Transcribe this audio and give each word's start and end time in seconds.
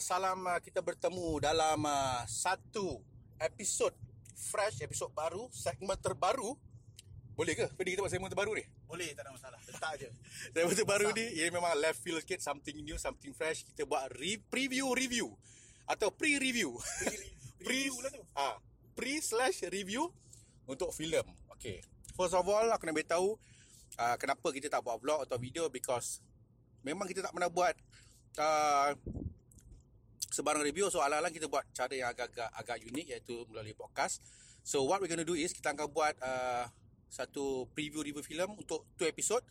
salam 0.00 0.48
uh, 0.48 0.56
kita 0.64 0.80
bertemu 0.80 1.44
dalam 1.44 1.84
uh, 1.84 2.24
satu 2.24 3.04
episod 3.36 3.92
fresh, 4.32 4.80
episod 4.80 5.12
baru, 5.12 5.44
segmen 5.52 5.94
terbaru. 6.00 6.56
Boleh 7.36 7.52
ke? 7.52 7.68
Fadi 7.76 7.92
kita 7.92 8.00
buat 8.00 8.08
segmen 8.08 8.32
terbaru 8.32 8.56
ni? 8.56 8.64
Boleh, 8.88 9.12
tak 9.12 9.28
ada 9.28 9.36
masalah. 9.36 9.60
Letak 9.68 9.92
je. 10.00 10.08
Segmen 10.56 10.76
terbaru 10.76 11.08
ni, 11.12 11.24
ia 11.36 11.52
memang 11.52 11.72
left 11.76 12.00
field 12.00 12.24
kit, 12.24 12.40
something 12.40 12.80
new, 12.80 12.96
something 12.96 13.32
fresh. 13.36 13.64
Kita 13.64 13.84
buat 13.84 14.08
re- 14.16 14.40
preview 14.48 14.88
review 14.92 15.36
atau 15.84 16.08
pre-review. 16.12 16.80
Review 17.60 17.94
lah 18.00 18.10
tu. 18.16 18.22
Ah, 18.32 18.56
pre 18.96 19.20
slash 19.20 19.68
review 19.68 20.08
untuk 20.64 20.92
filem. 20.96 21.24
Okay. 21.56 21.84
First 22.16 22.36
of 22.36 22.44
all, 22.48 22.68
aku 22.72 22.88
nak 22.88 22.96
beritahu 22.96 23.36
uh, 24.00 24.16
kenapa 24.16 24.48
kita 24.52 24.72
tak 24.72 24.80
buat 24.80 25.00
vlog 25.00 25.24
atau 25.24 25.36
video 25.36 25.68
because 25.72 26.24
memang 26.84 27.08
kita 27.08 27.24
tak 27.24 27.32
pernah 27.32 27.48
buat 27.48 27.72
uh, 28.40 28.96
sebarang 30.30 30.62
review 30.62 30.86
so 30.88 31.02
alang-alang 31.02 31.34
kita 31.34 31.50
buat 31.50 31.66
cara 31.74 31.90
yang 31.90 32.08
agak-agak 32.14 32.48
agak 32.54 32.76
unik 32.86 33.06
iaitu 33.10 33.44
melalui 33.50 33.74
podcast. 33.74 34.22
So 34.62 34.86
what 34.86 35.02
we're 35.02 35.10
going 35.10 35.22
to 35.22 35.28
do 35.28 35.34
is 35.34 35.50
kita 35.50 35.74
akan 35.74 35.90
buat 35.90 36.14
uh, 36.22 36.70
satu 37.10 37.66
preview 37.74 38.06
review 38.06 38.22
filem 38.22 38.54
untuk 38.54 38.86
two 38.94 39.04
episode. 39.10 39.42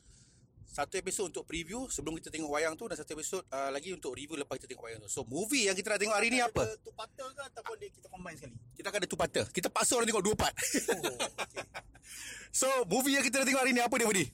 Satu 0.70 1.02
episod 1.02 1.34
untuk 1.34 1.50
preview 1.50 1.90
sebelum 1.90 2.14
kita 2.22 2.30
tengok 2.30 2.54
wayang 2.54 2.78
tu 2.78 2.86
dan 2.86 2.94
satu 2.94 3.18
episod 3.18 3.42
uh, 3.50 3.74
lagi 3.74 3.90
untuk 3.90 4.14
review 4.14 4.38
lepas 4.38 4.56
kita 4.62 4.70
tengok 4.70 4.86
wayang 4.86 5.02
tu. 5.02 5.10
So 5.10 5.26
movie 5.26 5.66
yang 5.66 5.74
kita 5.74 5.98
nak 5.98 6.00
tengok 6.00 6.16
hari 6.16 6.30
ni 6.30 6.40
apa? 6.40 6.62
Ada 6.62 6.78
Tu 6.78 6.94
patah 6.94 7.28
ke 7.34 7.42
ataupun 7.42 7.76
dia 7.82 7.90
kita 7.90 8.08
combine 8.08 8.38
sekali? 8.38 8.56
Kita 8.78 8.88
akan 8.94 9.00
ada 9.02 9.10
two 9.10 9.20
parter. 9.20 9.46
Kita 9.50 9.68
paksa 9.74 9.98
orang 9.98 10.08
tengok 10.08 10.24
dua 10.24 10.36
part. 10.38 10.54
Oh, 10.54 11.18
okay. 11.18 11.66
so 12.62 12.70
movie 12.86 13.18
yang 13.18 13.26
kita 13.26 13.42
nak 13.42 13.50
tengok 13.50 13.62
hari 13.66 13.72
ni 13.74 13.82
apa 13.82 13.96
dia 13.98 14.08
Budi? 14.08 14.26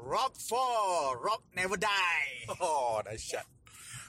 Rock 0.00 0.34
4. 0.40 1.20
Rock 1.22 1.42
Never 1.54 1.76
Die. 1.76 2.32
Oh, 2.58 2.98
dahsyat. 3.04 3.46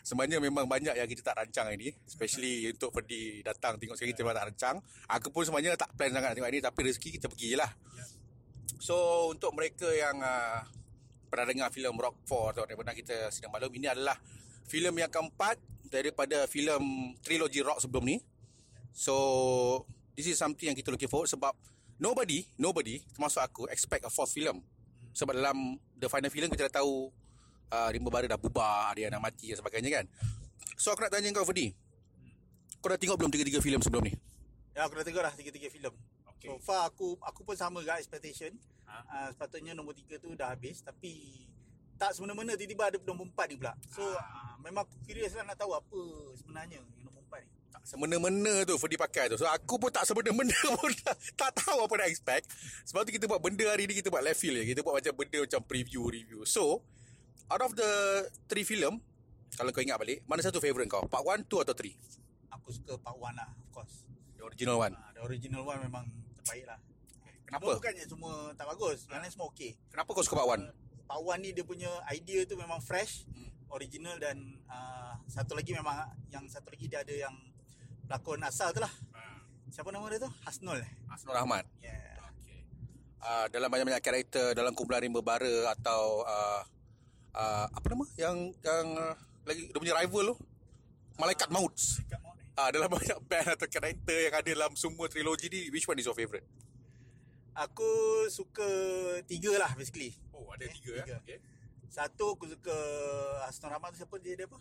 Sebenarnya 0.02 0.42
memang 0.42 0.66
banyak 0.66 0.98
yang 0.98 1.06
kita 1.06 1.32
tak 1.32 1.42
rancang 1.42 1.70
hari 1.70 1.78
ni 1.78 1.90
Especially 2.06 2.74
untuk 2.74 2.90
pergi 2.90 3.46
datang 3.46 3.78
tengok 3.78 3.94
sekali 3.94 4.18
kita 4.18 4.26
tak 4.34 4.46
rancang 4.50 4.76
Aku 5.14 5.30
pun 5.30 5.46
sebenarnya 5.46 5.78
tak 5.78 5.94
plan 5.94 6.10
sangat 6.10 6.34
nak 6.34 6.36
tengok 6.38 6.50
hari 6.50 6.58
ni 6.58 6.64
Tapi 6.66 6.80
rezeki 6.90 7.10
kita 7.22 7.28
pergi 7.30 7.48
je 7.54 7.58
lah. 7.58 7.72
So 8.82 8.96
untuk 9.30 9.54
mereka 9.54 9.86
yang 9.94 10.18
uh, 10.22 10.66
pernah 11.30 11.46
dengar 11.46 11.70
filem 11.70 11.94
Rock 11.94 12.18
4 12.26 12.58
atau 12.58 12.64
yang 12.66 12.80
pernah 12.82 12.96
kita 12.98 13.30
sidang 13.30 13.54
maklum 13.54 13.72
Ini 13.78 13.94
adalah 13.94 14.18
filem 14.66 14.96
yang 14.98 15.12
keempat 15.14 15.62
daripada 15.92 16.50
filem 16.50 17.14
trilogi 17.22 17.62
Rock 17.62 17.86
sebelum 17.86 18.04
ni 18.10 18.18
So 18.92 19.16
this 20.16 20.28
is 20.28 20.38
something 20.38 20.68
yang 20.68 20.78
kita 20.78 20.92
looking 20.92 21.08
forward 21.08 21.32
sebab 21.32 21.56
nobody, 21.98 22.44
nobody 22.60 23.00
termasuk 23.16 23.42
aku 23.42 23.62
expect 23.72 24.04
a 24.04 24.12
fourth 24.12 24.34
film. 24.36 24.60
Sebab 25.12 25.36
dalam 25.36 25.80
the 25.96 26.08
final 26.08 26.32
film 26.32 26.50
kita 26.52 26.68
dah 26.68 26.84
tahu 26.84 27.12
uh, 27.72 27.90
Rimba 27.90 28.12
Bara 28.12 28.28
dah 28.28 28.38
bubar, 28.38 28.94
dia 28.94 29.08
dah 29.08 29.18
mati 29.18 29.56
dan 29.56 29.58
sebagainya 29.64 29.90
kan. 30.04 30.06
So 30.76 30.92
aku 30.92 31.08
nak 31.08 31.16
tanya 31.16 31.32
kau 31.32 31.48
Fadi. 31.48 31.72
Kau 32.84 32.90
dah 32.90 33.00
tengok 33.00 33.18
belum 33.18 33.32
tiga-tiga 33.32 33.62
filem 33.62 33.82
sebelum 33.82 34.04
ni? 34.06 34.14
Ya, 34.74 34.88
aku 34.88 34.98
dah 35.00 35.06
tengok 35.06 35.22
dah 35.22 35.34
tiga-tiga 35.38 35.68
filem. 35.70 35.94
Okay. 36.38 36.50
So 36.50 36.58
far 36.66 36.90
aku 36.90 37.22
aku 37.22 37.46
pun 37.46 37.54
sama 37.54 37.86
dengan 37.86 38.02
expectation. 38.02 38.50
Ha? 38.90 38.96
Uh, 39.06 39.28
sepatutnya 39.32 39.78
nombor 39.78 39.94
tiga 39.94 40.18
tu 40.18 40.34
dah 40.34 40.52
habis 40.52 40.82
tapi 40.82 41.46
tak 42.02 42.18
semena-mena 42.18 42.58
tiba-tiba 42.58 42.90
ada 42.90 42.98
nombor 43.06 43.30
empat 43.30 43.46
ni 43.54 43.56
pula. 43.62 43.78
So 43.94 44.02
uh, 44.02 44.58
memang 44.66 44.90
aku 44.90 44.98
curious 45.06 45.38
lah 45.38 45.46
nak 45.46 45.62
tahu 45.62 45.78
apa 45.78 46.02
sebenarnya 46.34 46.82
yang 46.82 46.88
nombor 47.06 47.22
empat 47.30 47.46
ni. 47.46 47.52
Tak 47.70 47.84
semena-mena 47.86 48.54
tu 48.66 48.74
Fadi 48.82 48.98
pakai 48.98 49.30
tu. 49.30 49.38
So 49.38 49.46
aku 49.46 49.78
pun 49.78 49.94
tak 49.94 50.10
semena-mena 50.10 50.58
pun 50.82 50.90
tak, 51.06 51.14
tak 51.38 51.52
tahu 51.62 51.86
apa 51.86 51.94
nak 52.02 52.10
expect. 52.10 52.50
Sebab 52.90 53.06
tu 53.06 53.14
kita 53.14 53.30
buat 53.30 53.38
benda 53.38 53.70
hari 53.70 53.86
ni 53.86 53.94
kita 53.94 54.10
buat 54.10 54.26
left 54.26 54.42
field 54.42 54.58
je. 54.66 54.74
Kita 54.74 54.82
buat 54.82 54.98
macam 54.98 55.14
benda 55.14 55.46
macam 55.46 55.62
preview 55.62 56.10
review. 56.10 56.42
So 56.50 56.82
out 57.52 57.62
of 57.62 57.76
the 57.76 57.92
three 58.48 58.64
film 58.64 59.04
kalau 59.52 59.70
kau 59.70 59.84
ingat 59.84 60.00
balik, 60.00 60.24
mana 60.24 60.40
satu 60.40 60.64
favourite 60.64 60.88
kau? 60.88 61.04
Part 61.06 61.28
1, 61.28 61.44
2 61.44 61.66
atau 61.68 61.76
3? 61.76 61.92
Aku 62.56 62.72
suka 62.72 62.96
part 62.98 63.20
1 63.20 63.36
lah 63.36 63.52
of 63.52 63.68
course. 63.70 64.08
The 64.40 64.48
original 64.48 64.80
one. 64.80 64.96
Uh, 64.96 65.12
the 65.12 65.22
original 65.22 65.68
one 65.68 65.80
memang 65.84 66.08
terbaik 66.40 66.66
lah. 66.66 66.80
Kenapa? 67.44 67.68
Cuma 67.68 67.78
bukannya 67.78 68.06
semua 68.08 68.34
tak 68.56 68.66
bagus. 68.72 69.12
Yang 69.12 69.20
lain 69.20 69.32
semua 69.36 69.48
okey. 69.52 69.72
Kenapa 69.92 70.10
kau 70.10 70.24
suka 70.24 70.40
part 70.40 70.64
1? 70.64 70.72
Part 71.04 71.22
1 71.36 71.44
ni 71.44 71.50
dia 71.52 71.68
punya 71.68 71.92
idea 72.10 72.48
tu 72.48 72.56
memang 72.56 72.80
fresh, 72.80 73.28
Hmm. 73.28 73.52
original 73.70 74.16
dan 74.18 74.40
uh, 74.68 75.20
satu 75.28 75.52
lagi 75.52 75.72
memang 75.72 76.00
yang 76.28 76.48
satu 76.48 76.72
lagi 76.72 76.88
dia 76.88 77.04
ada 77.04 77.12
yang 77.12 77.36
pelakon 78.08 78.40
asal 78.42 78.72
tu 78.72 78.80
lah. 78.80 78.92
Siapa 79.68 79.88
nama 79.88 80.08
dia 80.08 80.20
tu? 80.20 80.32
Hasnul. 80.44 80.80
eh? 80.80 80.92
Asnur 81.08 81.32
Rahmat. 81.32 81.64
Yeah. 81.80 82.20
Okay. 82.36 82.60
Uh, 83.20 83.48
dalam 83.48 83.68
banyak-banyak 83.68 84.00
karakter 84.00 84.52
dalam 84.52 84.72
kumpulan 84.72 85.00
rimba 85.00 85.20
bara 85.20 85.72
atau 85.72 86.24
uh, 86.24 86.64
uh, 87.34 87.66
apa 87.68 87.86
nama 87.88 88.06
yang 88.16 88.38
yang 88.62 88.86
uh, 88.96 89.16
lagi 89.44 89.68
dia 89.68 89.80
punya 89.80 89.96
rival 89.98 90.34
tu 90.34 90.36
Malaikat 91.18 91.50
Maut. 91.50 91.74
Ni. 91.74 92.06
Ah 92.52 92.68
uh, 92.68 92.70
dalam 92.70 92.90
banyak 92.90 93.20
band 93.30 93.48
atau 93.54 93.68
karakter 93.68 94.18
yang 94.28 94.36
ada 94.36 94.50
dalam 94.50 94.72
semua 94.74 95.06
trilogi 95.06 95.48
ni 95.48 95.70
which 95.70 95.86
one 95.86 95.96
is 95.96 96.06
your 96.06 96.16
favourite? 96.16 96.44
Aku 97.52 97.92
suka 98.28 98.64
tiga 99.28 99.52
lah 99.56 99.72
basically. 99.76 100.16
Oh 100.32 100.48
ada 100.50 100.64
Okay, 100.64 100.76
tiga, 100.80 100.92
tiga. 101.04 101.16
eh. 101.16 101.20
Okay. 101.22 101.38
Satu 101.88 102.34
aku 102.34 102.48
suka 102.48 102.72
Hasnul 103.44 103.70
Rahmat 103.70 103.92
tu 103.92 103.98
siapa 104.00 104.16
dia, 104.18 104.34
dia 104.34 104.48
apa? 104.48 104.56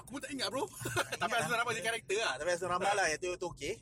Aku 0.00 0.16
pun 0.16 0.20
tak 0.20 0.32
ingat 0.32 0.48
bro. 0.48 0.64
Tapi 1.20 1.32
Asnur 1.36 1.56
Rahmat 1.56 1.72
je 1.74 1.82
karakter 1.82 2.16
lah. 2.16 2.28
Ah, 2.28 2.34
tapi 2.36 2.48
Hasnul 2.50 2.72
Rahmat 2.72 2.92
lah 2.92 3.06
yang 3.06 3.20
tu, 3.20 3.30
tu 3.36 3.46
okey. 3.52 3.76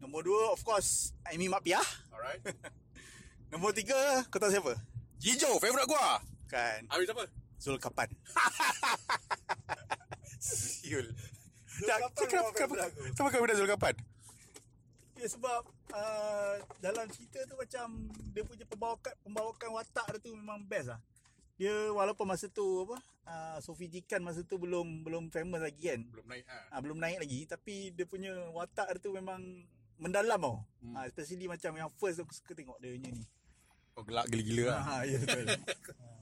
Nombor 0.00 0.24
dua 0.24 0.50
of 0.50 0.60
course 0.60 1.12
Amy 1.28 1.46
Mak 1.46 1.62
Piah. 1.62 1.84
alright. 2.10 2.40
Nombor 3.52 3.70
tiga 3.70 3.94
kau 4.26 4.40
tahu 4.40 4.50
siapa? 4.50 4.72
Jijo 5.16 5.60
favourite 5.60 5.86
gua. 5.86 6.18
Kan 6.52 6.84
Habis 6.92 7.08
apa? 7.16 7.24
Zulkapan. 7.56 8.08
Siul. 10.42 11.06
Zulkapan 11.80 12.26
Kenapa 12.28 12.28
memang 12.28 12.52
kenapa 12.52 12.74
kenapa 12.92 13.28
kau 13.32 13.40
benda 13.40 13.56
Zulkapan? 13.56 13.94
Ya 15.16 15.26
sebab 15.30 15.62
uh, 15.94 16.54
dalam 16.82 17.06
cerita 17.08 17.46
tu 17.46 17.54
macam 17.56 18.10
dia 18.34 18.42
punya 18.44 18.66
pembawakan 18.66 19.14
pembawakan 19.22 19.68
watak 19.78 20.06
dia 20.12 20.18
tu 20.20 20.36
memang 20.36 20.60
best 20.68 20.92
lah. 20.92 21.00
Dia 21.56 21.72
walaupun 21.94 22.26
masa 22.26 22.50
tu 22.50 22.84
apa 22.84 22.98
uh, 23.30 23.58
Sofi 23.62 23.86
Jikan 23.86 24.20
masa 24.20 24.42
tu 24.42 24.58
belum 24.58 25.06
belum 25.06 25.32
famous 25.32 25.62
lagi 25.62 25.94
kan. 25.94 26.02
Belum 26.10 26.26
naik 26.26 26.44
ah. 26.50 26.76
Uh, 26.76 26.80
belum 26.84 26.98
naik 26.98 27.18
lagi 27.22 27.40
tapi 27.48 27.94
dia 27.94 28.04
punya 28.04 28.34
watak 28.52 28.92
dia 28.92 29.00
tu 29.00 29.14
memang 29.14 29.40
mendalam 29.96 30.42
tau. 30.42 30.56
Hmm. 30.82 30.98
Uh, 30.98 31.04
especially 31.06 31.46
macam 31.46 31.70
yang 31.78 31.88
first 31.96 32.18
aku 32.18 32.34
suka 32.34 32.58
tengok 32.58 32.76
dia 32.82 32.98
punya 32.98 33.10
ni. 33.14 33.24
Kau 33.94 34.02
gelak 34.02 34.26
gila-gila 34.26 34.74
lah. 34.74 34.80
Ha 34.82 34.94
ya 35.06 35.16
betul. 35.22 35.46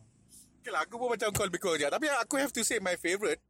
Okay 0.60 0.70
lah, 0.70 0.84
aku 0.84 1.00
pun 1.00 1.08
macam 1.08 1.32
kau 1.32 1.48
lebih 1.48 1.56
kurang 1.56 1.80
je. 1.80 1.88
Tapi 1.88 2.06
aku 2.20 2.36
have 2.36 2.52
to 2.52 2.60
say 2.60 2.76
my 2.76 2.94
favourite 3.00 3.40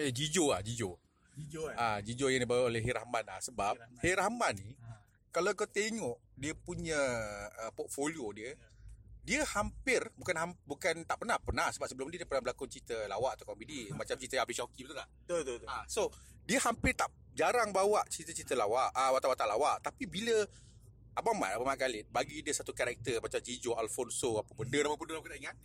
eh, 0.00 0.08
Jijo 0.08 0.48
lah, 0.48 0.64
Jijo. 0.64 0.96
Hijau 1.36 1.68
kan. 1.68 1.76
Ah, 1.76 1.98
Jijo 2.00 2.26
yang 2.32 2.42
dibawa 2.44 2.68
oleh 2.68 2.80
Hir 2.80 2.96
Rahman 2.96 3.24
lah. 3.24 3.38
Sebab 3.40 3.74
Hir 4.00 4.16
Hir 4.16 4.16
Rahman 4.20 4.54
ni, 4.56 4.72
Ha. 4.80 4.96
kalau 5.32 5.52
kau 5.52 5.68
tengok 5.68 6.16
dia 6.36 6.56
punya 6.56 6.98
uh, 7.64 7.72
portfolio 7.76 8.32
dia, 8.32 8.56
dia 9.20 9.44
hampir 9.52 10.00
bukan 10.16 10.36
ham, 10.36 10.50
bukan 10.64 11.04
tak 11.04 11.20
pernah 11.20 11.36
pernah 11.36 11.68
sebab 11.68 11.86
sebelum 11.86 12.08
ni 12.08 12.16
dia 12.16 12.24
pernah 12.24 12.48
berlakon 12.48 12.66
cerita 12.72 12.96
lawak 13.04 13.36
atau 13.36 13.52
komedi 13.52 13.92
macam 13.92 14.16
cerita 14.16 14.40
Abis 14.40 14.56
Syauki 14.58 14.88
betul 14.88 14.96
tak? 14.96 15.08
Betul 15.28 15.38
betul. 15.44 15.56
betul. 15.60 15.68
Ah, 15.68 15.84
so 15.84 16.08
dia 16.48 16.58
hampir 16.64 16.96
tak 16.96 17.12
jarang 17.36 17.70
bawa 17.70 18.02
cerita-cerita 18.08 18.56
lawak, 18.58 18.90
ah 18.96 19.12
watak-watak 19.14 19.46
lawak. 19.46 19.76
Tapi 19.84 20.08
bila 20.08 20.34
Abang 21.20 21.36
Mat, 21.36 21.52
Abang 21.52 21.68
Mat 21.68 21.76
Khalid 21.76 22.08
bagi 22.08 22.40
dia 22.40 22.56
satu 22.56 22.72
karakter 22.72 23.20
macam 23.20 23.36
Jijo, 23.44 23.76
Alfonso, 23.76 24.40
apa 24.40 24.56
benda 24.56 24.80
nama 24.80 24.96
benda 24.96 25.20
aku 25.20 25.28
tak 25.28 25.40
ingat. 25.44 25.56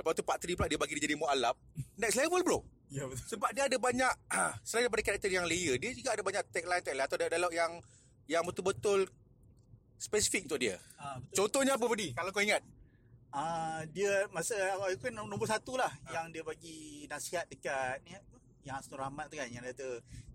Lepas 0.00 0.12
tu 0.16 0.24
Pak 0.24 0.36
Tri 0.40 0.56
pula 0.56 0.72
dia 0.72 0.80
bagi 0.80 0.96
dia 0.96 1.04
jadi 1.04 1.20
mualaf. 1.20 1.60
Next 2.00 2.16
level 2.16 2.40
bro. 2.40 2.58
Ya 2.88 3.04
betul. 3.04 3.36
Sebab 3.36 3.50
dia 3.52 3.68
ada 3.68 3.76
banyak 3.76 4.12
ah, 4.36 4.56
selain 4.64 4.88
daripada 4.88 5.04
karakter 5.04 5.28
yang 5.28 5.44
layer, 5.44 5.76
dia 5.76 5.92
juga 5.92 6.16
ada 6.16 6.24
banyak 6.24 6.42
tagline-tagline 6.48 7.04
atau 7.04 7.16
dialog 7.20 7.52
yang 7.52 7.72
yang 8.24 8.42
betul-betul 8.48 9.04
spesifik 10.00 10.48
untuk 10.48 10.60
dia. 10.64 10.80
Ha, 10.96 11.20
betul. 11.20 11.44
Contohnya 11.44 11.76
apa 11.76 11.84
Budi? 11.84 12.08
Kalau 12.16 12.32
kau 12.32 12.40
ingat. 12.40 12.64
Ah 13.32 13.80
dia 13.88 14.28
masa 14.28 14.56
aku 14.76 15.08
kan 15.08 15.12
nombor 15.16 15.48
satu 15.48 15.80
lah 15.80 15.88
yang 16.12 16.28
dia 16.28 16.44
bagi 16.44 17.08
nasihat 17.08 17.48
dekat 17.48 18.00
ni? 18.04 18.12
Yang 18.62 18.78
Hasnul 18.78 19.02
Rahmat 19.02 19.26
tu 19.26 19.34
kan 19.36 19.50
yang 19.50 19.62
dia 19.66 19.74
kata 19.74 19.88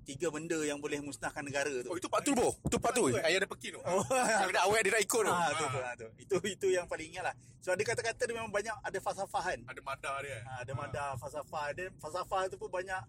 tiga 0.03 0.27
benda 0.31 0.56
yang 0.63 0.79
boleh 0.79 1.00
musnahkan 1.00 1.44
negara 1.44 1.71
tu. 1.83 1.91
Oh 1.91 1.97
itu 2.00 2.07
Pak 2.07 2.24
Tu 2.24 2.31
bro. 2.31 2.51
Itu 2.63 2.79
Pak 2.79 2.91
Tu. 2.95 3.03
Pak 3.07 3.12
Tu, 3.12 3.19
eh? 3.19 3.24
Ayah 3.27 3.38
ada 3.44 3.47
pekin 3.47 3.69
tu. 3.75 3.81
Oh. 3.88 4.03
Yang 4.12 4.51
dia 4.56 4.62
awet 4.63 4.81
dia 4.83 4.91
nak 4.95 5.03
ikut 5.03 5.21
tu. 5.24 5.31
Ah, 5.31 5.50
tu, 5.51 5.65
Ah. 5.68 5.94
tu, 5.95 6.03
tu. 6.03 6.07
Itu 6.19 6.35
itu 6.47 6.68
yang 6.71 6.85
paling 6.88 7.07
ingat 7.12 7.31
lah. 7.31 7.35
So 7.59 7.71
ada 7.71 7.83
kata-kata 7.83 8.21
dia 8.24 8.35
memang 8.35 8.51
banyak 8.51 8.71
ada 8.71 8.97
falsafahan. 9.00 9.63
Ada 9.68 9.81
madar 9.83 10.15
dia. 10.24 10.39
Ha, 10.44 10.51
ada 10.63 10.71
madar 10.74 11.07
falsafah. 11.15 11.63
Ada 11.75 11.83
falsafah 12.00 12.47
tu 12.47 12.56
pun 12.56 12.71
banyak 12.71 13.00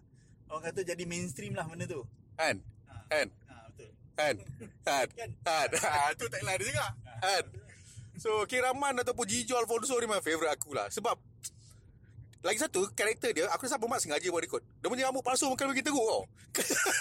orang 0.51 0.63
kata 0.65 0.79
jadi 0.83 1.03
mainstream 1.07 1.55
lah 1.55 1.63
benda 1.67 1.87
tu. 1.87 2.03
Kan? 2.35 2.59
Ha, 2.87 2.93
Kan? 3.07 3.27
ha 3.47 3.55
betul. 3.71 3.89
Kan? 4.15 4.35
Kan? 4.83 5.07
Kan? 5.19 5.29
Kan? 5.43 5.67
Ha, 5.79 6.11
tu 6.15 6.27
tagline 6.27 6.59
dia 6.59 6.67
juga. 6.67 6.87
Kan? 7.19 7.43
So, 8.19 8.43
Kiraman 8.43 8.99
ataupun 8.99 9.23
Jijo 9.23 9.55
Alfonso 9.55 9.95
ni 9.95 10.03
memang 10.03 10.19
favourite 10.19 10.51
aku 10.51 10.75
lah. 10.75 10.91
Sebab 10.91 11.15
lagi 12.39 12.55
satu, 12.55 12.87
karakter 12.95 13.35
dia, 13.35 13.45
aku 13.51 13.67
rasa 13.67 13.75
Abang 13.75 13.91
Mat 13.91 13.99
sengaja 13.99 14.23
buat 14.31 14.39
rekod. 14.39 14.63
Dia 14.79 14.87
punya 14.87 15.11
rambut 15.11 15.19
palsu 15.19 15.51
bukan 15.51 15.75
bagi 15.75 15.83
teruk 15.83 15.99
tau. 15.99 16.23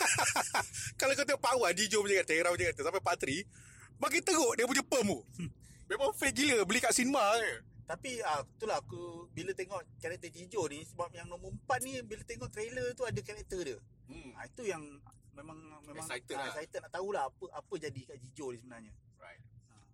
Kalau 0.99 1.15
kau 1.15 1.23
tengok 1.23 1.43
Pak 1.43 1.55
Wan, 1.63 1.73
Jijo 1.79 2.03
punya 2.03 2.19
karakter, 2.23 2.35
Hera 2.43 2.51
punya 2.51 2.67
karakter, 2.71 2.85
sampai 2.91 3.03
Pak 3.07 3.17
Tri, 3.23 3.37
makin 4.03 4.21
teruk 4.27 4.53
dia 4.59 4.67
punya 4.67 4.83
perm 4.83 5.07
tu. 5.15 5.19
Memang 5.89 6.11
fake 6.11 6.35
gila, 6.35 6.59
beli 6.67 6.83
kat 6.83 6.91
cinema 6.91 7.23
ke. 7.39 7.53
Tapi 7.89 8.21
ah 8.21 8.45
itulah 8.45 8.77
aku 8.77 9.33
bila 9.33 9.57
tengok 9.57 9.81
karakter 9.97 10.29
Jijo 10.29 10.61
ni 10.69 10.85
sebab 10.85 11.09
yang 11.17 11.25
nombor 11.25 11.57
4 11.65 11.87
ni 11.89 11.97
bila 12.05 12.21
tengok 12.21 12.53
trailer 12.53 12.93
tu 12.93 13.09
ada 13.09 13.17
karakter 13.25 13.65
dia. 13.65 13.79
Hmm. 14.13 14.37
Ah 14.37 14.45
itu 14.45 14.69
yang 14.69 14.85
memang 15.33 15.57
memang 15.89 16.05
Excited 16.05 16.37
ah, 16.37 16.45
lah. 16.45 16.47
excited 16.53 16.79
nak 16.85 16.93
tahulah 16.93 17.23
apa 17.33 17.45
apa 17.57 17.75
jadi 17.81 18.01
kat 18.13 18.17
Jijo 18.21 18.53
ni 18.53 18.61
sebenarnya. 18.61 18.93
Right. 19.17 19.41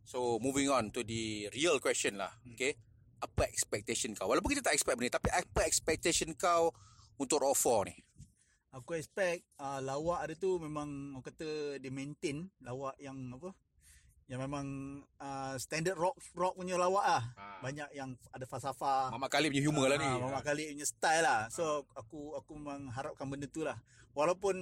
So 0.03 0.43
moving 0.43 0.75
on 0.75 0.91
to 0.91 1.07
the 1.07 1.47
real 1.55 1.79
question 1.79 2.19
lah. 2.19 2.35
Hmm. 2.43 2.59
Okay. 2.59 2.75
Apa 3.21 3.47
expectation 3.51 4.15
kau? 4.17 4.31
Walaupun 4.31 4.57
kita 4.57 4.71
tak 4.71 4.75
expect 4.75 4.97
benda 4.99 5.11
ni, 5.11 5.15
tapi 5.15 5.29
apa 5.31 5.61
expectation 5.67 6.31
kau 6.35 6.75
untuk 7.19 7.43
Raw 7.43 7.55
4 7.55 7.91
ni? 7.91 7.97
Aku 8.75 8.99
expect 8.99 9.47
uh, 9.63 9.79
lawak 9.79 10.27
dia 10.27 10.35
tu 10.35 10.59
memang 10.59 11.15
orang 11.15 11.23
kata 11.23 11.79
dia 11.79 11.95
maintain 11.95 12.51
lawak 12.59 12.99
yang 12.99 13.15
apa? 13.31 13.55
Yang 14.27 14.41
memang 14.51 14.67
uh, 15.23 15.55
standard 15.63 15.95
rock 15.95 16.19
rock 16.35 16.59
punya 16.59 16.75
lawak 16.75 17.07
lah. 17.07 17.25
Ah. 17.39 17.63
Banyak 17.63 17.95
yang 17.95 18.19
ada 18.35 18.43
falsafah. 18.51 19.15
Mamak 19.15 19.31
kali 19.31 19.47
punya 19.47 19.63
humor 19.63 19.87
lah 19.87 19.95
ni. 19.95 20.11
Ah, 20.11 20.19
Mama 20.19 20.43
Khalid 20.43 20.75
punya 20.75 20.87
style 20.91 21.23
lah. 21.23 21.47
So 21.55 21.87
aku 21.95 22.35
aku 22.35 22.59
memang 22.59 22.91
harapkan 22.91 23.31
benda 23.31 23.47
tu 23.47 23.63
lah. 23.63 23.79
Walaupun 24.11 24.57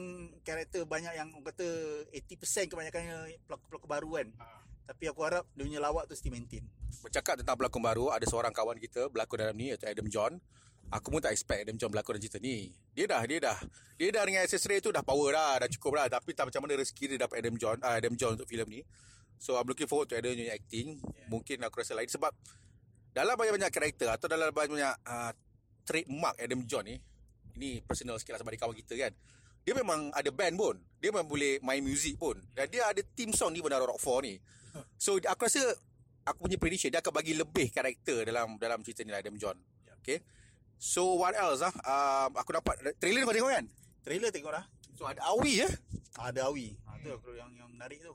karakter 0.45 0.85
banyak 0.85 1.17
yang 1.17 1.33
orang 1.33 1.49
kata 1.49 1.69
80% 2.13 2.69
kebanyakannya 2.69 3.41
pelakon-pelakon 3.49 3.89
baru 3.89 4.11
kan. 4.21 4.29
Ah. 4.37 4.62
Tapi 4.93 5.09
aku 5.09 5.25
harap 5.25 5.49
dia 5.57 5.65
punya 5.65 5.81
lawak 5.81 6.05
tu 6.05 6.13
still 6.13 6.37
maintain. 6.37 6.61
Bercakap 7.01 7.41
tentang 7.41 7.57
pelakon 7.57 7.81
baru, 7.81 8.13
ada 8.13 8.29
seorang 8.29 8.53
kawan 8.53 8.77
kita 8.77 9.09
berlakon 9.09 9.41
dalam 9.41 9.57
ni 9.57 9.73
iaitu 9.73 9.89
Adam 9.89 10.05
John. 10.13 10.37
Aku 10.93 11.09
pun 11.09 11.25
tak 11.25 11.33
expect 11.33 11.65
Adam 11.65 11.81
John 11.81 11.89
berlakon 11.89 12.21
dalam 12.21 12.25
cerita 12.29 12.37
ni. 12.37 12.69
Dia 12.93 13.09
dah, 13.09 13.25
dia 13.25 13.41
dah. 13.41 13.57
Dia 13.97 14.13
dah 14.13 14.23
dengan 14.29 14.45
accessory 14.45 14.85
tu 14.85 14.93
dah 14.93 15.01
power 15.01 15.33
dah, 15.33 15.65
dah 15.65 15.69
cukup 15.73 15.97
dah. 15.97 16.07
Tapi 16.13 16.37
tak 16.37 16.53
macam 16.53 16.69
mana 16.69 16.77
rezeki 16.77 17.17
dia 17.17 17.19
dapat 17.25 17.41
Adam 17.41 17.57
John, 17.57 17.81
uh, 17.81 17.97
Adam 17.97 18.13
John 18.21 18.37
untuk 18.37 18.45
filem 18.45 18.69
ni. 18.69 18.81
So 19.41 19.57
I'm 19.57 19.65
looking 19.65 19.89
forward 19.89 20.13
to 20.13 20.21
Adam 20.21 20.37
punya 20.37 20.53
acting. 20.53 21.01
Yeah. 21.01 21.29
Mungkin 21.33 21.57
aku 21.65 21.81
rasa 21.81 21.97
lain 21.97 22.13
sebab 22.13 22.29
dalam 23.17 23.33
banyak-banyak 23.33 23.73
karakter 23.73 24.13
atau 24.13 24.29
dalam 24.29 24.53
banyak-banyak 24.53 24.95
uh, 25.09 25.33
trademark 25.89 26.37
Adam 26.37 26.61
John 26.69 26.85
ni, 26.85 27.01
ini 27.57 27.81
personal 27.81 28.21
sikit 28.21 28.37
lah 28.37 28.45
sebab 28.45 28.53
dia 28.53 28.61
kawan 28.61 28.77
kita 28.77 28.95
kan. 29.01 29.13
Dia 29.65 29.73
memang 29.73 30.13
ada 30.13 30.29
band 30.29 30.55
pun. 30.61 30.77
Dia 31.01 31.09
memang 31.15 31.33
boleh 31.33 31.57
main 31.65 31.81
music 31.81 32.21
pun. 32.21 32.37
Dan 32.53 32.69
dia 32.69 32.85
ada 32.93 33.01
team 33.17 33.33
song 33.33 33.57
ni 33.57 33.65
dalam 33.65 33.89
Rock 33.89 33.97
4 33.97 34.29
ni. 34.29 34.37
So 34.97 35.19
aku 35.19 35.49
rasa 35.49 35.63
aku 36.23 36.47
punya 36.47 36.59
prediction 36.59 36.91
dia 36.95 37.03
akan 37.03 37.13
bagi 37.13 37.35
lebih 37.35 37.75
karakter 37.75 38.23
dalam 38.27 38.57
dalam 38.57 38.81
cerita 38.87 39.03
ni 39.03 39.11
lah 39.11 39.21
Adam 39.21 39.37
John. 39.37 39.59
Ya. 39.87 39.95
Okay. 39.99 40.19
So 40.83 41.15
what 41.19 41.35
else 41.39 41.63
ah? 41.63 41.75
Um, 41.87 42.39
aku 42.39 42.55
dapat 42.55 42.99
trailer 42.99 43.23
kau 43.23 43.35
tengok 43.35 43.53
kan? 43.55 43.67
Trailer 44.03 44.31
tengok 44.35 44.53
dah. 44.55 44.65
So 44.99 45.07
ada 45.07 45.23
Awi 45.31 45.63
ya. 45.63 45.69
Ada 46.19 46.51
Awi. 46.51 46.75
Ha, 46.87 46.99
tu 47.03 47.11
aku 47.11 47.35
yang 47.39 47.51
yang 47.55 47.71
menarik 47.71 48.03
tu. 48.03 48.15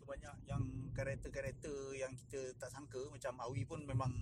So 0.00 0.08
banyak 0.08 0.34
yang 0.48 0.62
karakter-karakter 0.96 1.94
yang 1.94 2.12
kita 2.16 2.56
tak 2.56 2.72
sangka 2.72 3.00
macam 3.12 3.36
Awi 3.44 3.68
pun 3.68 3.84
memang 3.84 4.12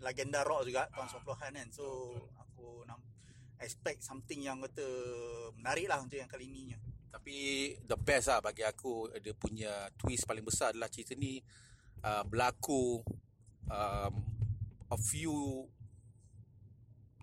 legenda 0.00 0.44
rock 0.44 0.68
juga 0.68 0.88
tahun 0.92 1.08
90-an 1.12 1.52
kan. 1.60 1.68
So 1.72 2.16
aku 2.40 2.84
nak 2.88 3.00
expect 3.60 4.00
something 4.00 4.40
yang 4.40 4.60
kata 4.64 4.84
menarik 5.56 5.88
lah 5.88 6.00
untuk 6.00 6.16
yang 6.16 6.28
kali 6.28 6.48
ni. 6.48 6.72
Tapi 7.10 7.36
the 7.84 7.98
best 7.98 8.30
lah 8.30 8.38
bagi 8.38 8.62
aku 8.62 9.10
dia 9.18 9.34
punya 9.34 9.90
twist 9.98 10.24
paling 10.24 10.46
besar 10.46 10.70
adalah 10.70 10.86
cerita 10.86 11.18
ni 11.18 11.42
uh, 12.06 12.22
berlaku 12.22 13.02
um, 13.66 14.14
a 14.90 14.98
few 14.98 15.66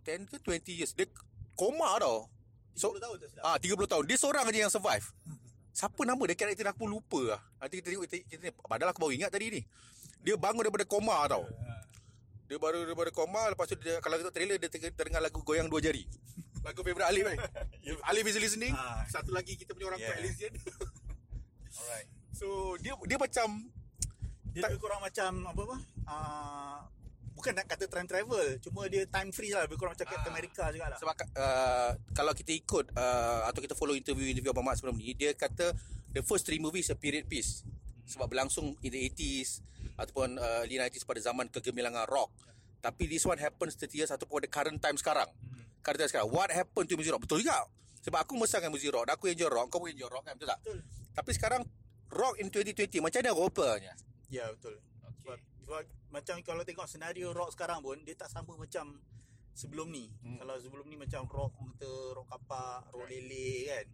10 0.07 0.31
ke 0.31 0.39
20 0.39 0.79
years. 0.79 0.91
Dia 0.95 1.07
koma 1.55 1.99
tau. 1.99 2.31
So, 2.77 2.95
10 2.95 3.03
tahun 3.03 3.15
tak 3.19 3.29
silap. 3.35 3.43
Ah, 3.43 3.57
30 3.59 3.91
tahun. 3.91 4.03
Dia 4.07 4.17
seorang 4.21 4.43
aja 4.47 4.59
yang 4.67 4.71
survive. 4.71 5.03
Siapa 5.75 6.01
nama 6.07 6.21
dia? 6.25 6.37
Karakter 6.39 6.63
dia 6.63 6.71
aku 6.71 6.87
lupa 6.87 7.35
lah. 7.35 7.41
Nanti 7.59 7.83
kita 7.83 7.91
tengok 7.91 8.07
cerita 8.07 8.33
ni. 8.39 8.49
Padahal 8.55 8.89
aku 8.95 8.99
baru 9.03 9.13
ingat 9.13 9.29
tadi 9.29 9.45
ni. 9.59 9.61
Dia 10.23 10.39
bangun 10.39 10.63
daripada 10.63 10.87
koma 10.87 11.19
tau. 11.27 11.43
Dia 12.47 12.57
baru 12.57 12.87
daripada 12.87 13.11
koma. 13.11 13.51
Lepas 13.51 13.67
tu 13.67 13.75
dia, 13.77 13.99
kalau 13.99 14.15
tengok 14.15 14.33
trailer, 14.33 14.55
dia 14.57 14.69
terdengar 14.71 15.19
lagu 15.19 15.43
Goyang 15.43 15.67
Dua 15.67 15.83
Jari. 15.83 16.07
Lagu 16.67 16.83
favourite 16.83 17.07
Alif 17.07 17.23
kan? 17.25 17.37
If 17.87 17.97
Alif 18.03 18.25
is 18.27 18.37
listening, 18.37 18.75
Ah. 18.75 19.07
satu 19.07 19.31
lagi 19.31 19.55
kita 19.55 19.71
punya 19.71 19.87
orang 19.87 20.03
Yeah. 20.03 20.11
yeah. 20.11 20.19
Elysian. 20.21 20.53
Alright. 21.77 22.07
so, 22.31 22.45
dia 22.77 22.91
dia 23.07 23.15
macam... 23.17 23.47
Dia 24.51 24.65
lebih 24.67 24.81
kurang 24.81 24.99
macam 24.99 25.31
apa 25.45 25.61
apa? 25.63 25.77
Uh, 26.03 26.79
bukan 27.31 27.53
nak 27.53 27.69
kata 27.69 27.85
time 27.85 28.09
travel, 28.09 28.57
cuma 28.57 28.89
dia 28.89 29.05
time 29.05 29.29
free 29.29 29.53
lah, 29.53 29.69
lebih 29.69 29.77
kurang 29.77 29.93
macam 29.93 30.09
Captain 30.09 30.27
Ah. 30.27 30.33
America 30.33 30.63
juga 30.73 30.85
lah. 30.89 30.97
Sebab 30.97 31.13
uh, 31.37 31.91
kalau 32.11 32.33
kita 32.33 32.51
ikut 32.51 32.85
uh, 32.91 33.45
atau 33.45 33.61
kita 33.61 33.77
follow 33.77 33.93
interview-interview 33.93 34.49
Abang 34.49 34.65
Mat 34.65 34.75
sebelum 34.75 34.97
ni, 34.97 35.13
dia 35.13 35.31
kata 35.31 35.77
the 36.09 36.25
first 36.25 36.43
three 36.43 36.57
movies 36.57 36.89
a 36.89 36.97
period 36.97 37.29
piece. 37.29 37.61
Sebab 38.09 38.27
berlangsung 38.27 38.73
in 38.81 38.89
the 38.89 39.01
80s 39.07 39.61
ataupun 39.93 40.35
uh, 40.35 40.65
early 40.65 40.81
90s 40.81 41.05
pada 41.05 41.21
zaman 41.21 41.45
kegemilangan 41.47 42.09
rock. 42.09 42.33
Tapi 42.81 43.05
this 43.05 43.23
one 43.23 43.37
happens 43.37 43.77
30 43.77 43.93
years 43.95 44.09
ataupun 44.09 44.41
the 44.41 44.49
current 44.49 44.81
time 44.81 44.97
sekarang. 44.97 45.29
Time 45.95 46.11
sekarang. 46.11 46.27
What 46.27 46.51
happened 46.51 46.91
to 46.91 46.99
music 46.99 47.15
rock? 47.15 47.23
Betul 47.23 47.47
juga. 47.47 47.63
Sebab 48.03 48.19
aku 48.27 48.35
mesra 48.35 48.59
dengan 48.59 48.75
music 48.75 48.91
rock. 48.91 49.07
Aku 49.07 49.31
enjoy 49.31 49.47
rock. 49.47 49.71
Kau 49.71 49.79
pun 49.79 49.87
enjoy 49.87 50.11
rock 50.11 50.27
kan? 50.27 50.35
Betul 50.35 50.51
tak? 50.51 50.59
Betul. 50.67 50.79
Tapi 51.15 51.31
sekarang 51.31 51.61
rock 52.11 52.35
in 52.43 52.51
2020 52.51 52.99
macam 52.99 53.19
mana 53.23 53.31
rupanya? 53.31 53.93
Ya, 54.27 54.51
betul. 54.51 54.75
Sebab, 55.23 55.39
sebab 55.63 55.81
macam 56.11 56.35
kalau 56.43 56.63
tengok 56.67 56.87
senario 56.91 57.31
rock 57.31 57.55
sekarang 57.55 57.79
pun 57.79 58.03
dia 58.03 58.19
tak 58.19 58.27
sama 58.27 58.59
macam 58.59 58.99
sebelum 59.55 59.87
ni. 59.87 60.11
Hmm. 60.27 60.43
Kalau 60.43 60.59
sebelum 60.59 60.85
ni 60.91 60.99
macam 60.99 61.23
rock 61.31 61.55
kata 61.55 61.91
rock 62.19 62.27
kapak, 62.35 62.91
rock 62.91 63.07
lele 63.07 63.71
kan. 63.71 63.87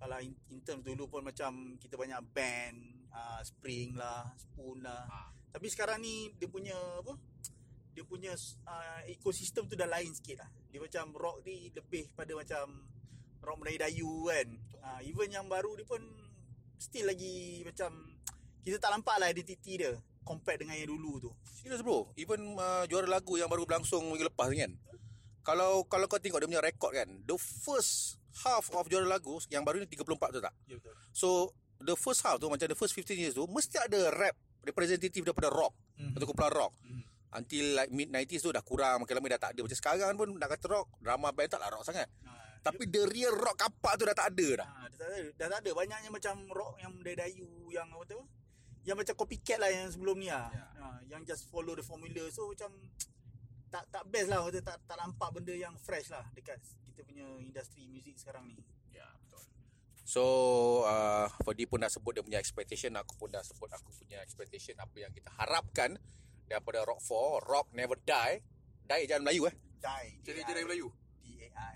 Kalau 0.00 0.18
in, 0.18 0.32
in 0.50 0.58
terms 0.66 0.82
dulu 0.82 1.06
pun 1.06 1.22
macam 1.22 1.76
kita 1.78 1.94
banyak 1.94 2.18
band, 2.34 2.76
uh, 3.12 3.40
Spring 3.46 3.94
lah, 3.94 4.32
Spoon 4.34 4.82
lah. 4.82 5.06
Ah. 5.06 5.28
Tapi 5.52 5.66
sekarang 5.70 6.02
ni 6.02 6.32
dia 6.40 6.48
punya 6.50 6.74
apa? 6.74 7.14
Dia 8.00 8.08
punya 8.08 8.32
uh, 8.64 9.00
ekosistem 9.12 9.68
tu 9.68 9.76
dah 9.76 9.84
lain 9.84 10.08
sikit 10.08 10.40
lah. 10.40 10.48
Dia 10.72 10.80
macam 10.80 11.12
rock 11.12 11.44
ni 11.44 11.68
lebih 11.68 12.08
pada 12.16 12.32
macam 12.32 12.88
rock 13.44 13.60
Melayu 13.60 13.76
Dayu 13.76 14.12
kan. 14.24 14.48
Uh, 14.80 15.00
even 15.04 15.28
yang 15.28 15.44
baru 15.44 15.76
dia 15.76 15.84
pun 15.84 16.00
still 16.80 17.04
lagi 17.04 17.60
macam 17.60 17.92
kita 18.64 18.80
tak 18.80 18.96
nampak 18.96 19.20
lah 19.20 19.28
identiti 19.28 19.76
dia 19.76 19.92
compare 20.24 20.64
dengan 20.64 20.80
yang 20.80 20.88
dulu 20.88 21.28
tu. 21.28 21.30
Serius 21.60 21.84
bro 21.84 22.08
Even 22.16 22.56
uh, 22.56 22.88
juara 22.88 23.04
lagu 23.04 23.36
yang 23.36 23.52
baru 23.52 23.68
berlangsung 23.68 24.00
minggu 24.00 24.32
lepas 24.32 24.48
ni 24.48 24.64
kan 24.64 24.72
Kalau 25.44 25.84
kalau 25.84 26.08
kau 26.08 26.16
tengok 26.16 26.40
dia 26.40 26.48
punya 26.48 26.64
rekod 26.64 26.96
kan 26.96 27.04
The 27.28 27.36
first 27.36 28.16
half 28.48 28.72
of 28.72 28.88
juara 28.88 29.04
lagu 29.04 29.36
yang 29.52 29.60
baru 29.60 29.76
ni 29.76 29.88
34 29.92 30.08
tu 30.08 30.40
tak 30.40 30.56
Ya 30.64 30.80
betul. 30.80 30.96
So 31.12 31.28
the 31.76 32.00
first 32.00 32.24
half 32.24 32.40
tu 32.40 32.48
macam 32.48 32.64
the 32.64 32.72
first 32.72 32.96
15 32.96 33.12
years 33.12 33.36
tu 33.36 33.44
Mesti 33.44 33.76
ada 33.76 34.08
rap 34.08 34.32
representative 34.64 35.20
daripada 35.28 35.52
rock 35.52 35.76
Hmm. 36.00 36.16
Atau 36.16 36.32
kumpulan 36.32 36.48
rock 36.48 36.72
Hmm. 36.80 36.99
Until 37.30 37.78
like 37.78 37.90
mid 37.94 38.10
90s 38.10 38.42
tu 38.42 38.50
dah 38.50 38.62
kurang 38.62 39.06
Makin 39.06 39.14
lama 39.22 39.38
dah 39.38 39.40
tak 39.40 39.50
ada 39.54 39.60
Macam 39.62 39.78
sekarang 39.78 40.18
pun 40.18 40.34
nak 40.34 40.50
kata 40.50 40.66
rock 40.66 40.88
Drama 40.98 41.30
band 41.30 41.48
tak 41.50 41.60
lah 41.62 41.70
rock 41.70 41.86
sangat 41.86 42.10
Ha, 42.26 42.66
Tapi 42.66 42.90
the 42.90 43.06
real 43.06 43.32
rock 43.38 43.56
kapak 43.56 43.94
tu 43.96 44.04
dah 44.04 44.12
tak 44.12 44.34
ada 44.34 44.66
dah 44.66 44.68
ha, 44.68 44.90
dah, 44.90 44.98
tak 44.98 45.08
ada, 45.08 45.22
dah 45.38 45.46
tak 45.48 45.60
ada 45.64 45.70
banyaknya 45.72 46.10
macam 46.12 46.34
rock 46.52 46.76
yang 46.82 46.92
Dayu 47.00 47.48
yang 47.72 47.88
apa 47.88 48.04
tu? 48.04 48.20
Yang 48.84 48.96
macam 49.06 49.14
copycat 49.24 49.58
lah 49.62 49.70
yang 49.70 49.88
sebelum 49.88 50.16
ni 50.18 50.28
lah. 50.28 50.50
Ya. 50.52 50.66
Ha, 50.80 50.84
yang 51.08 51.22
just 51.24 51.48
follow 51.48 51.72
the 51.72 51.84
formula. 51.84 52.26
So 52.32 52.50
macam 52.52 52.72
tak 53.70 53.86
tak 53.88 54.02
best 54.10 54.28
lah 54.28 54.42
kita 54.50 54.60
tak 54.66 54.76
tak 54.82 54.98
nampak 54.98 55.30
benda 55.30 55.54
yang 55.54 55.72
fresh 55.78 56.10
lah 56.10 56.26
dekat 56.34 56.58
kita 56.82 57.06
punya 57.06 57.24
industri 57.38 57.86
muzik 57.86 58.18
sekarang 58.18 58.50
ni. 58.50 58.58
Ya 58.90 59.06
betul. 59.24 59.42
So 60.02 60.24
uh, 60.84 61.30
Fadi 61.46 61.70
pun 61.70 61.80
dah 61.80 61.88
sebut 61.92 62.18
dia 62.18 62.22
punya 62.26 62.42
expectation 62.42 62.90
Aku 62.98 63.14
pun 63.14 63.30
dah 63.30 63.46
sebut 63.46 63.70
aku 63.70 63.94
punya 63.94 64.18
expectation 64.26 64.74
Apa 64.82 65.06
yang 65.06 65.14
kita 65.14 65.30
harapkan 65.38 65.94
Daripada 66.50 66.82
Rock 66.82 66.98
4 66.98 67.46
Rock 67.46 67.66
Never 67.78 67.94
Die. 68.02 68.34
Die 68.90 69.06
jangan 69.06 69.22
Melayu 69.22 69.46
eh? 69.46 69.54
Die. 69.54 70.08
Jadi 70.26 70.66
Melayu? 70.66 70.90
D-A-I. 71.22 71.74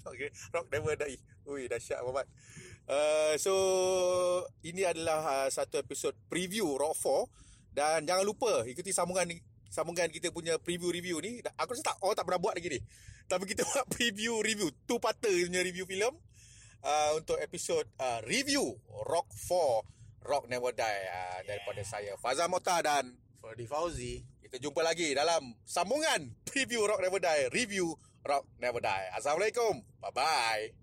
Okay 0.08 0.32
Rock 0.56 0.72
Never 0.72 0.96
Die. 0.96 1.20
Ui 1.44 1.68
dahsyat 1.68 2.00
Muhammad. 2.00 2.24
Uh, 2.88 3.36
So 3.36 3.52
Ini 4.64 4.88
adalah 4.88 5.20
uh, 5.44 5.48
Satu 5.52 5.76
episod 5.76 6.16
Preview 6.32 6.64
Rock 6.80 6.96
4 6.96 7.76
Dan 7.76 8.08
jangan 8.08 8.24
lupa 8.24 8.64
Ikuti 8.64 8.88
sambungan 8.88 9.28
ni 9.28 9.36
Sambungan 9.70 10.10
kita 10.10 10.34
punya 10.34 10.58
preview-review 10.58 11.22
ni. 11.22 11.44
Aku 11.60 11.76
rasa 11.76 11.92
tak 11.92 12.00
Orang 12.02 12.16
tak 12.18 12.26
pernah 12.26 12.40
buat 12.42 12.56
lagi 12.56 12.74
ni. 12.74 12.80
Tapi 13.28 13.44
kita 13.44 13.62
buat 13.68 13.84
preview-review 13.92 14.72
Tu 14.88 14.96
patah 14.96 15.28
punya 15.28 15.60
review 15.60 15.84
filem 15.84 16.16
uh, 16.82 17.10
Untuk 17.20 17.36
episod 17.36 17.84
uh, 18.00 18.24
Review 18.24 18.80
Rock 19.12 19.28
4 19.28 19.99
Rock 20.24 20.48
Never 20.48 20.72
Die 20.72 21.00
uh, 21.08 21.40
Daripada 21.44 21.82
saya. 21.84 22.16
Fazal 22.20 22.48
Mota 22.50 22.80
dan 22.80 23.16
Ferdi 23.40 23.64
Fauzi. 23.64 24.24
kita 24.40 24.58
jumpa 24.58 24.82
lagi 24.82 25.14
dalam 25.14 25.54
sambungan 25.62 26.34
Preview 26.42 26.82
Rock 26.82 27.00
Never 27.06 27.22
Die 27.22 27.42
Review 27.54 27.94
Rock 28.26 28.44
Never 28.58 28.82
Die. 28.82 29.06
Assalamualaikum. 29.14 29.80
Bye-bye 30.02 30.79